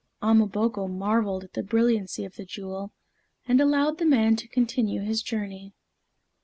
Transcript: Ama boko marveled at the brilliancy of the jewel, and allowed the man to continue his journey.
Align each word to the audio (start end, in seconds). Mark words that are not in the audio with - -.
Ama 0.19 0.47
boko 0.47 0.87
marveled 0.87 1.43
at 1.43 1.53
the 1.53 1.61
brilliancy 1.61 2.25
of 2.25 2.33
the 2.35 2.43
jewel, 2.43 2.91
and 3.47 3.61
allowed 3.61 3.99
the 3.99 4.05
man 4.07 4.35
to 4.37 4.47
continue 4.47 5.01
his 5.01 5.21
journey. 5.21 5.73